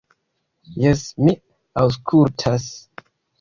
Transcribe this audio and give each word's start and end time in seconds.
"Jes, 0.85 1.03
mi 1.25 1.35
aŭskultas." 1.83 2.67